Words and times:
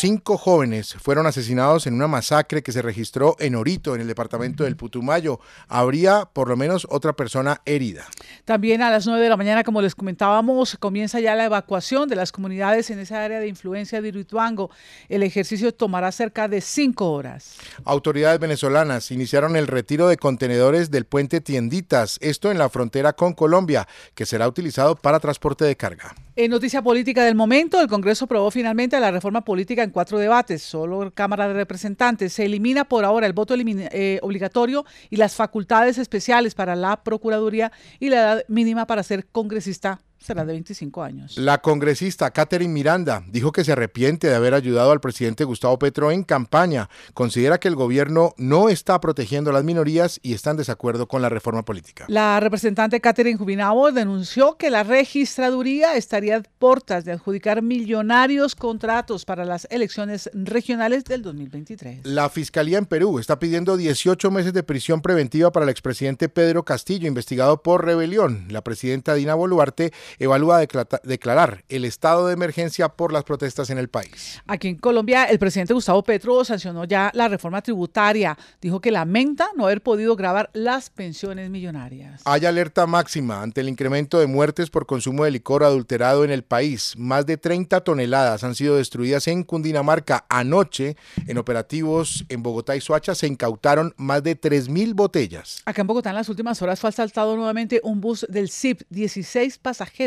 Cinco 0.00 0.38
jóvenes 0.38 0.94
fueron 0.94 1.26
asesinados 1.26 1.86
en 1.86 1.92
una 1.92 2.08
masacre 2.08 2.62
que 2.62 2.72
se 2.72 2.80
registró 2.80 3.36
en 3.38 3.54
Orito, 3.54 3.94
en 3.94 4.00
el 4.00 4.06
departamento 4.06 4.64
del 4.64 4.74
Putumayo. 4.74 5.40
Habría 5.68 6.24
por 6.24 6.48
lo 6.48 6.56
menos 6.56 6.86
otra 6.88 7.12
persona 7.12 7.60
herida. 7.66 8.06
También 8.46 8.80
a 8.80 8.90
las 8.90 9.06
9 9.06 9.22
de 9.22 9.28
la 9.28 9.36
mañana, 9.36 9.62
como 9.62 9.82
les 9.82 9.94
comentábamos, 9.94 10.78
comienza 10.80 11.20
ya 11.20 11.34
la 11.34 11.44
evacuación 11.44 12.08
de 12.08 12.16
las 12.16 12.32
comunidades 12.32 12.88
en 12.88 12.98
esa 12.98 13.22
área 13.22 13.40
de 13.40 13.48
influencia 13.48 14.00
de 14.00 14.08
Irituango. 14.08 14.70
El 15.10 15.22
ejercicio 15.22 15.74
tomará 15.74 16.10
cerca 16.12 16.48
de 16.48 16.62
cinco 16.62 17.12
horas. 17.12 17.58
Autoridades 17.84 18.40
venezolanas 18.40 19.10
iniciaron 19.10 19.54
el 19.54 19.66
retiro 19.66 20.08
de 20.08 20.16
contenedores 20.16 20.90
del 20.90 21.04
puente 21.04 21.42
Tienditas, 21.42 22.16
esto 22.22 22.50
en 22.50 22.56
la 22.56 22.70
frontera 22.70 23.12
con 23.12 23.34
Colombia, 23.34 23.86
que 24.14 24.24
será 24.24 24.48
utilizado 24.48 24.96
para 24.96 25.20
transporte 25.20 25.66
de 25.66 25.76
carga. 25.76 26.14
En 26.36 26.50
noticia 26.50 26.80
política 26.80 27.22
del 27.22 27.34
momento, 27.34 27.78
el 27.82 27.88
Congreso 27.88 28.24
aprobó 28.24 28.50
finalmente 28.50 28.98
la 28.98 29.10
reforma 29.10 29.42
política 29.42 29.82
en 29.82 29.89
cuatro 29.90 30.18
debates. 30.18 30.62
Solo 30.62 31.10
Cámara 31.12 31.48
de 31.48 31.54
Representantes. 31.54 32.32
Se 32.32 32.44
elimina 32.44 32.84
por 32.84 33.04
ahora 33.04 33.26
el 33.26 33.32
voto 33.32 33.54
eh, 33.56 34.18
obligatorio 34.22 34.84
y 35.10 35.16
las 35.16 35.34
facultades 35.34 35.98
especiales 35.98 36.54
para 36.54 36.76
la 36.76 37.02
Procuraduría 37.02 37.72
y 37.98 38.10
la 38.10 38.16
edad 38.16 38.44
mínima 38.48 38.86
para 38.86 39.02
ser 39.02 39.26
congresista 39.26 40.00
será 40.20 40.44
de 40.44 40.52
25 40.52 41.02
años. 41.02 41.38
La 41.38 41.62
congresista 41.62 42.30
Catherine 42.30 42.72
Miranda 42.72 43.24
dijo 43.26 43.52
que 43.52 43.64
se 43.64 43.72
arrepiente 43.72 44.28
de 44.28 44.34
haber 44.34 44.54
ayudado 44.54 44.92
al 44.92 45.00
presidente 45.00 45.44
Gustavo 45.44 45.78
Petro 45.78 46.10
en 46.10 46.24
campaña. 46.24 46.88
Considera 47.14 47.58
que 47.58 47.68
el 47.68 47.74
gobierno 47.74 48.34
no 48.36 48.68
está 48.68 49.00
protegiendo 49.00 49.50
a 49.50 49.54
las 49.54 49.64
minorías 49.64 50.20
y 50.22 50.34
está 50.34 50.50
en 50.50 50.58
desacuerdo 50.58 51.08
con 51.08 51.22
la 51.22 51.30
reforma 51.30 51.64
política. 51.64 52.04
La 52.08 52.38
representante 52.38 53.00
Catherine 53.00 53.38
Jubinabo 53.38 53.90
denunció 53.92 54.56
que 54.56 54.70
la 54.70 54.82
registraduría 54.82 55.96
estaría 55.96 56.36
a 56.36 56.42
portas 56.58 57.04
de 57.04 57.12
adjudicar 57.12 57.62
millonarios 57.62 58.54
contratos 58.54 59.24
para 59.24 59.44
las 59.44 59.66
elecciones 59.70 60.30
regionales 60.34 61.04
del 61.04 61.22
2023. 61.22 62.00
La 62.04 62.28
fiscalía 62.28 62.78
en 62.78 62.86
Perú 62.86 63.18
está 63.18 63.38
pidiendo 63.38 63.76
18 63.76 64.30
meses 64.30 64.52
de 64.52 64.62
prisión 64.62 65.00
preventiva 65.00 65.50
para 65.50 65.64
el 65.64 65.70
expresidente 65.70 66.28
Pedro 66.28 66.64
Castillo, 66.64 67.08
investigado 67.08 67.62
por 67.62 67.84
rebelión. 67.84 68.46
La 68.50 68.62
presidenta 68.62 69.14
Dina 69.14 69.34
Boluarte 69.34 69.92
evalúa 70.18 70.60
declarar 70.60 71.64
el 71.68 71.84
estado 71.84 72.26
de 72.26 72.34
emergencia 72.34 72.88
por 72.88 73.12
las 73.12 73.24
protestas 73.24 73.70
en 73.70 73.78
el 73.78 73.88
país. 73.88 74.40
Aquí 74.46 74.68
en 74.68 74.76
Colombia, 74.76 75.24
el 75.24 75.38
presidente 75.38 75.74
Gustavo 75.74 76.02
Petro 76.02 76.44
sancionó 76.44 76.84
ya 76.84 77.10
la 77.14 77.28
reforma 77.28 77.62
tributaria. 77.62 78.36
Dijo 78.60 78.80
que 78.80 78.90
lamenta 78.90 79.48
no 79.56 79.64
haber 79.64 79.82
podido 79.82 80.16
grabar 80.16 80.50
las 80.52 80.90
pensiones 80.90 81.50
millonarias. 81.50 82.22
Hay 82.24 82.46
alerta 82.46 82.86
máxima 82.86 83.42
ante 83.42 83.60
el 83.60 83.68
incremento 83.68 84.18
de 84.18 84.26
muertes 84.26 84.70
por 84.70 84.86
consumo 84.86 85.24
de 85.24 85.30
licor 85.30 85.64
adulterado 85.64 86.24
en 86.24 86.30
el 86.30 86.42
país. 86.42 86.94
Más 86.96 87.26
de 87.26 87.36
30 87.36 87.80
toneladas 87.82 88.44
han 88.44 88.54
sido 88.54 88.76
destruidas 88.76 89.26
en 89.28 89.44
Cundinamarca. 89.44 90.24
Anoche, 90.28 90.96
en 91.26 91.38
operativos 91.38 92.24
en 92.28 92.42
Bogotá 92.42 92.76
y 92.76 92.80
Soacha, 92.80 93.14
se 93.14 93.26
incautaron 93.26 93.94
más 93.96 94.22
de 94.22 94.40
3.000 94.40 94.94
botellas. 94.94 95.62
Acá 95.64 95.82
en 95.82 95.86
Bogotá, 95.86 96.10
en 96.10 96.16
las 96.16 96.28
últimas 96.28 96.60
horas, 96.62 96.80
fue 96.80 96.90
asaltado 96.90 97.36
nuevamente 97.36 97.80
un 97.82 98.00
bus 98.00 98.26
del 98.28 98.50
CIP. 98.50 98.82
16 98.90 99.58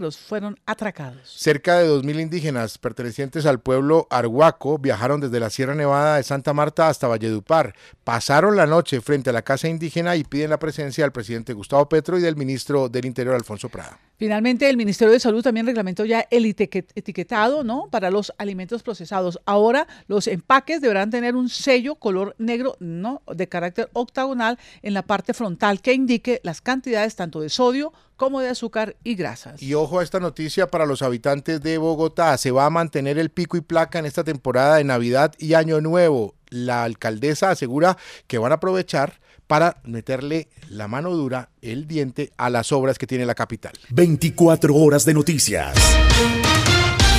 fueron 0.00 0.58
atracados. 0.64 1.28
Cerca 1.36 1.78
de 1.78 1.88
2.000 1.88 2.20
indígenas 2.20 2.78
pertenecientes 2.78 3.44
al 3.44 3.60
pueblo 3.60 4.06
Arhuaco 4.10 4.78
viajaron 4.78 5.20
desde 5.20 5.38
la 5.38 5.50
Sierra 5.50 5.74
Nevada 5.74 6.16
de 6.16 6.22
Santa 6.22 6.54
Marta 6.54 6.88
hasta 6.88 7.08
Valledupar. 7.08 7.74
Pasaron 8.02 8.56
la 8.56 8.66
noche 8.66 9.02
frente 9.02 9.30
a 9.30 9.34
la 9.34 9.42
casa 9.42 9.68
indígena 9.68 10.16
y 10.16 10.24
piden 10.24 10.50
la 10.50 10.58
presencia 10.58 11.04
del 11.04 11.12
presidente 11.12 11.52
Gustavo 11.52 11.88
Petro 11.88 12.18
y 12.18 12.22
del 12.22 12.36
ministro 12.36 12.88
del 12.88 13.04
Interior 13.04 13.34
Alfonso 13.34 13.68
Prada. 13.68 13.98
Finalmente, 14.22 14.70
el 14.70 14.76
Ministerio 14.76 15.12
de 15.12 15.18
Salud 15.18 15.42
también 15.42 15.66
reglamentó 15.66 16.04
ya 16.04 16.28
el 16.30 16.46
etiquetado 16.46 17.64
¿no? 17.64 17.88
para 17.90 18.08
los 18.08 18.32
alimentos 18.38 18.84
procesados. 18.84 19.40
Ahora 19.46 19.88
los 20.06 20.28
empaques 20.28 20.80
deberán 20.80 21.10
tener 21.10 21.34
un 21.34 21.48
sello 21.48 21.96
color 21.96 22.36
negro 22.38 22.76
¿no? 22.78 23.22
de 23.26 23.48
carácter 23.48 23.90
octagonal 23.94 24.60
en 24.82 24.94
la 24.94 25.02
parte 25.02 25.34
frontal 25.34 25.80
que 25.80 25.92
indique 25.92 26.40
las 26.44 26.60
cantidades 26.60 27.16
tanto 27.16 27.40
de 27.40 27.48
sodio 27.48 27.92
como 28.14 28.38
de 28.38 28.50
azúcar 28.50 28.94
y 29.02 29.16
grasas. 29.16 29.60
Y 29.60 29.74
ojo 29.74 29.98
a 29.98 30.04
esta 30.04 30.20
noticia 30.20 30.68
para 30.68 30.86
los 30.86 31.02
habitantes 31.02 31.60
de 31.60 31.78
Bogotá. 31.78 32.38
Se 32.38 32.52
va 32.52 32.66
a 32.66 32.70
mantener 32.70 33.18
el 33.18 33.30
pico 33.30 33.56
y 33.56 33.60
placa 33.60 33.98
en 33.98 34.06
esta 34.06 34.22
temporada 34.22 34.76
de 34.76 34.84
Navidad 34.84 35.34
y 35.36 35.54
Año 35.54 35.80
Nuevo. 35.80 36.36
La 36.52 36.84
alcaldesa 36.84 37.50
asegura 37.50 37.96
que 38.26 38.38
van 38.38 38.52
a 38.52 38.56
aprovechar 38.56 39.20
para 39.46 39.78
meterle 39.84 40.48
la 40.68 40.86
mano 40.86 41.10
dura, 41.10 41.50
el 41.62 41.86
diente, 41.86 42.30
a 42.36 42.50
las 42.50 42.72
obras 42.72 42.98
que 42.98 43.06
tiene 43.06 43.26
la 43.26 43.34
capital. 43.34 43.72
24 43.90 44.74
horas 44.74 45.04
de 45.04 45.14
noticias. 45.14 45.74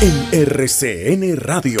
En 0.00 0.28
RCN 0.32 1.36
Radio. 1.36 1.80